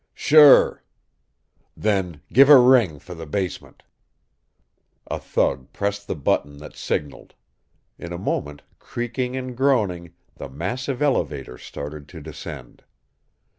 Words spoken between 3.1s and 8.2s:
the basement." A thug pressed the button that signaled. In a